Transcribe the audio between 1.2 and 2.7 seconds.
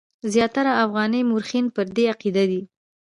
مورخین پر دې عقیده دي.